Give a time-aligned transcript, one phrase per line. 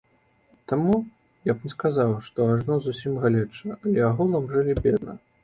[0.69, 0.95] Таму
[1.49, 5.13] я б не сказаў, што ажно зусім галеча, але агулам жылі бедна.